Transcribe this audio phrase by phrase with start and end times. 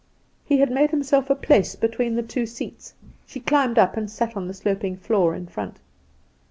[0.43, 2.95] He had made himself a place between the two seats.
[3.27, 5.77] She climbed up and sat on the sloping floor in front.